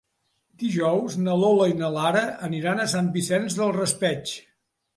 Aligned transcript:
Dijous 0.61 1.17
na 1.25 1.35
Lola 1.41 1.67
i 1.73 1.75
na 1.83 1.91
Lara 1.97 2.25
aniran 2.49 2.81
a 2.81 2.89
Sant 2.97 3.13
Vicent 3.19 3.49
del 3.61 3.73
Raspeig. 3.79 4.37